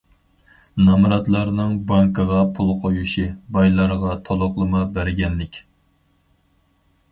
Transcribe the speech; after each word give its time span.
نامراتلارنىڭ 0.85 1.75
بانكىغا 1.91 2.39
پۇل 2.57 2.73
قويۇشى، 2.87 3.27
بايلارغا 3.59 4.17
تولۇقلىما 4.31 4.83
بەرگەنلىك. 4.99 5.63